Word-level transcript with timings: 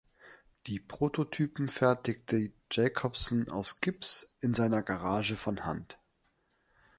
Die 0.65 0.79
Prototypen 0.79 1.69
fertigte 1.69 2.51
Jacobsen 2.71 3.51
aus 3.51 3.81
Gips 3.81 4.33
in 4.39 4.55
seiner 4.55 4.81
Garage 4.81 5.35
von 5.35 5.63
Hand. 5.63 5.99